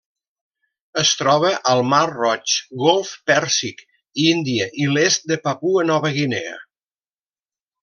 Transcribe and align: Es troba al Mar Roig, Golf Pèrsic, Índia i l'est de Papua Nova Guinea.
Es 1.01 1.09
troba 1.19 1.51
al 1.73 1.81
Mar 1.91 1.99
Roig, 2.13 2.55
Golf 2.85 3.11
Pèrsic, 3.33 3.85
Índia 4.25 4.69
i 4.85 4.89
l'est 4.97 5.31
de 5.35 5.39
Papua 5.47 5.85
Nova 5.93 6.15
Guinea. 6.19 6.59